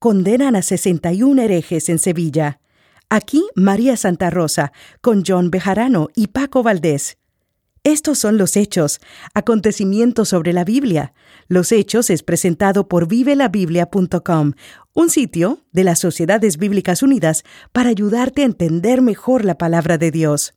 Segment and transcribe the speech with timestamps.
[0.00, 2.58] condenan a 61 herejes en Sevilla.
[3.10, 7.18] Aquí María Santa Rosa, con John Bejarano y Paco Valdés.
[7.84, 9.00] Estos son los hechos,
[9.34, 11.12] acontecimientos sobre la Biblia.
[11.48, 14.52] Los hechos es presentado por vivelabiblia.com,
[14.94, 20.10] un sitio de las Sociedades Bíblicas Unidas para ayudarte a entender mejor la palabra de
[20.10, 20.54] Dios.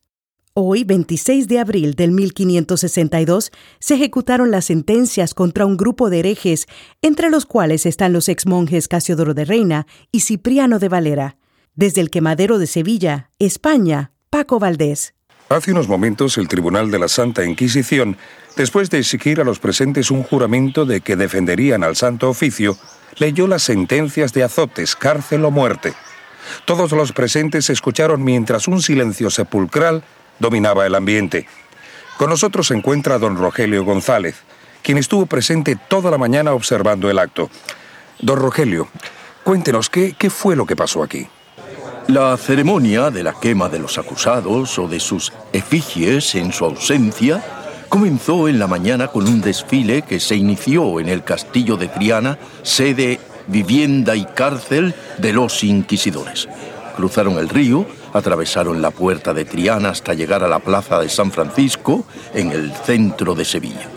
[0.55, 6.67] Hoy, 26 de abril del 1562, se ejecutaron las sentencias contra un grupo de herejes,
[7.01, 11.37] entre los cuales están los exmonjes Casiodoro de Reina y Cipriano de Valera.
[11.73, 15.15] Desde el quemadero de Sevilla, España, Paco Valdés.
[15.49, 18.15] Hace unos momentos el Tribunal de la Santa Inquisición,
[18.55, 22.77] después de exigir a los presentes un juramento de que defenderían al Santo Oficio,
[23.17, 25.93] leyó las sentencias de azotes, cárcel o muerte.
[26.65, 30.03] Todos los presentes escucharon mientras un silencio sepulcral
[30.39, 31.47] dominaba el ambiente.
[32.17, 34.35] Con nosotros se encuentra don Rogelio González,
[34.81, 37.49] quien estuvo presente toda la mañana observando el acto.
[38.19, 38.87] Don Rogelio,
[39.43, 41.27] cuéntenos qué, qué fue lo que pasó aquí.
[42.07, 47.41] La ceremonia de la quema de los acusados o de sus efigies en su ausencia
[47.87, 52.37] comenzó en la mañana con un desfile que se inició en el castillo de Triana,
[52.63, 56.49] sede, vivienda y cárcel de los inquisidores.
[56.95, 61.31] Cruzaron el río, atravesaron la puerta de Triana hasta llegar a la plaza de San
[61.31, 63.89] Francisco, en el centro de Sevilla.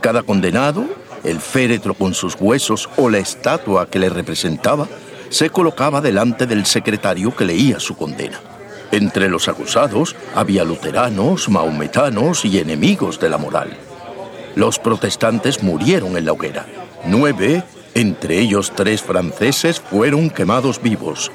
[0.00, 0.84] Cada condenado,
[1.24, 4.86] el féretro con sus huesos o la estatua que le representaba,
[5.30, 8.40] se colocaba delante del secretario que leía su condena.
[8.92, 13.76] Entre los acusados había luteranos, maometanos y enemigos de la moral.
[14.54, 16.66] Los protestantes murieron en la hoguera.
[17.06, 21.32] Nueve, entre ellos tres franceses, fueron quemados vivos.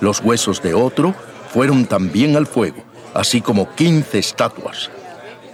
[0.00, 1.14] Los huesos de otro
[1.52, 2.82] fueron también al fuego,
[3.14, 4.90] así como quince estatuas.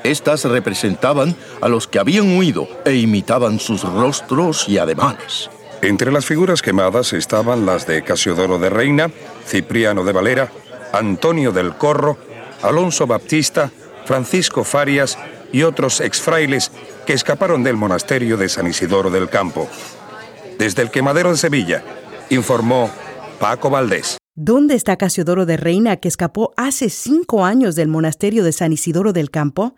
[0.05, 5.51] Estas representaban a los que habían huido e imitaban sus rostros y ademanes.
[5.83, 9.11] Entre las figuras quemadas estaban las de Casiodoro de Reina,
[9.47, 10.53] Cipriano de Valera,
[10.93, 12.17] Antonio del Corro,
[12.63, 13.71] Alonso Baptista,
[14.05, 15.19] Francisco Farias
[15.53, 16.73] y otros exfrailes
[17.07, 19.69] que escaparon del monasterio de San Isidoro del Campo.
[20.59, 21.83] Desde el quemadero de Sevilla,
[22.31, 22.91] informó
[23.39, 24.18] Paco Valdés.
[24.41, 29.13] ¿Dónde está Casiodoro de Reina que escapó hace cinco años del monasterio de San Isidoro
[29.13, 29.75] del Campo?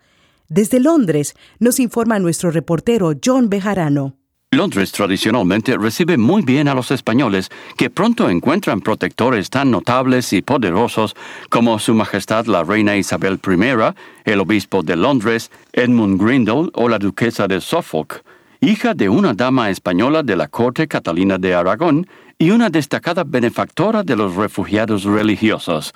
[0.49, 4.17] Desde Londres nos informa nuestro reportero John Bejarano.
[4.51, 10.43] Londres tradicionalmente recibe muy bien a los españoles, que pronto encuentran protectores tan notables y
[10.43, 11.15] poderosos
[11.49, 13.95] como Su Majestad la Reina Isabel I,
[14.25, 18.23] el obispo de Londres, Edmund Grindle o la duquesa de Suffolk,
[18.59, 22.05] hija de una dama española de la corte Catalina de Aragón
[22.41, 25.93] y una destacada benefactora de los refugiados religiosos.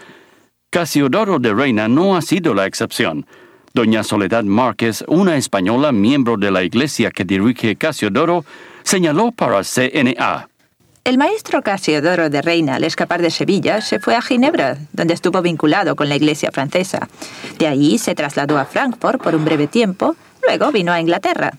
[0.69, 3.25] Casiodoro de Reina no ha sido la excepción.
[3.73, 8.45] Doña Soledad Márquez, una española miembro de la iglesia que dirige Casiodoro,
[8.83, 10.47] señaló para CNA.
[11.03, 15.41] El maestro Casiodoro de Reina, al escapar de Sevilla, se fue a Ginebra, donde estuvo
[15.41, 17.09] vinculado con la iglesia francesa.
[17.57, 20.15] De ahí se trasladó a Frankfurt por un breve tiempo,
[20.47, 21.53] luego vino a Inglaterra.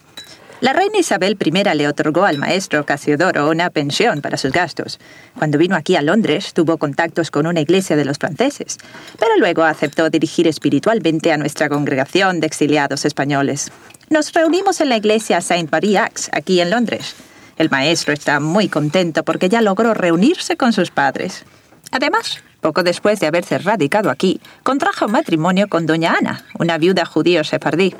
[0.61, 4.99] La reina Isabel I le otorgó al maestro Casiodoro una pensión para sus gastos.
[5.37, 8.79] Cuando vino aquí a Londres tuvo contactos con una iglesia de los franceses,
[9.19, 13.71] pero luego aceptó dirigir espiritualmente a nuestra congregación de exiliados españoles.
[14.09, 17.17] Nos reunimos en la iglesia Saint Marie Axe, aquí en Londres.
[17.59, 21.45] El maestro está muy contento porque ya logró reunirse con sus padres.
[21.91, 27.45] Además, poco después de haberse radicado aquí, contrajo matrimonio con doña Ana, una viuda judío
[27.45, 27.95] sefardí.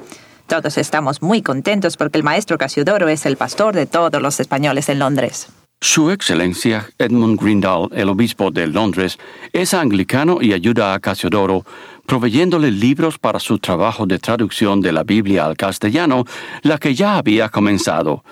[0.47, 4.89] Todos estamos muy contentos porque el maestro Casiodoro es el pastor de todos los españoles
[4.89, 5.49] en Londres.
[5.81, 9.19] Su Excelencia Edmund Grindal, el obispo de Londres,
[9.53, 11.65] es anglicano y ayuda a Casiodoro,
[12.07, 16.25] proveyéndole libros para su trabajo de traducción de la Biblia al castellano,
[16.63, 18.23] la que ya había comenzado.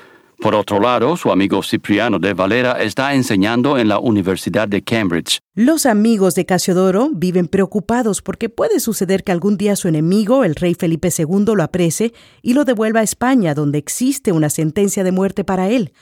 [0.44, 5.40] Por otro lado, su amigo Cipriano de Valera está enseñando en la Universidad de Cambridge.
[5.54, 10.54] Los amigos de Casiodoro viven preocupados porque puede suceder que algún día su enemigo, el
[10.54, 12.12] rey Felipe II, lo aprese
[12.42, 15.94] y lo devuelva a España, donde existe una sentencia de muerte para él.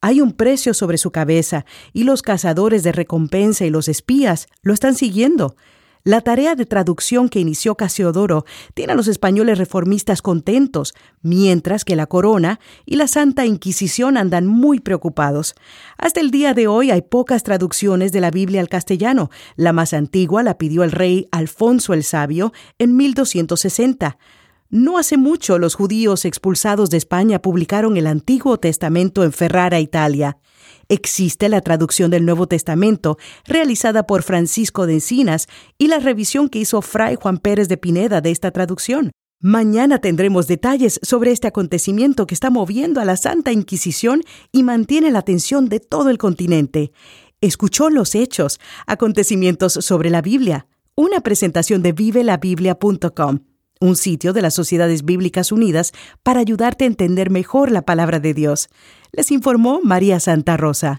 [0.00, 4.72] Hay un precio sobre su cabeza y los cazadores de recompensa y los espías lo
[4.72, 5.56] están siguiendo.
[6.02, 11.94] La tarea de traducción que inició Casiodoro tiene a los españoles reformistas contentos, mientras que
[11.94, 15.54] la corona y la Santa Inquisición andan muy preocupados.
[15.98, 19.30] Hasta el día de hoy hay pocas traducciones de la Biblia al castellano.
[19.56, 24.16] La más antigua la pidió el rey Alfonso el Sabio en 1260.
[24.70, 30.38] No hace mucho los judíos expulsados de España publicaron el Antiguo Testamento en Ferrara, Italia
[30.90, 35.46] existe la traducción del Nuevo Testamento realizada por Francisco de Encinas
[35.78, 39.12] y la revisión que hizo Fray Juan Pérez de Pineda de esta traducción.
[39.40, 45.10] Mañana tendremos detalles sobre este acontecimiento que está moviendo a la Santa Inquisición y mantiene
[45.10, 46.92] la atención de todo el continente.
[47.40, 53.38] Escuchó los hechos, acontecimientos sobre la Biblia, una presentación de vivelabiblia.com,
[53.82, 55.92] un sitio de las Sociedades Bíblicas Unidas
[56.22, 58.68] para ayudarte a entender mejor la palabra de Dios.
[59.10, 60.98] Les informó María Santa Rosa.